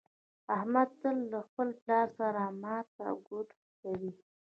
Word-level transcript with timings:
احمد 0.55 0.89
تل 1.01 1.17
له 1.31 1.39
خپل 1.47 1.69
پلار 1.81 2.07
سره 2.19 2.41
ماته 2.61 3.05
ګوډه 3.27 3.55
کوي. 3.81 4.13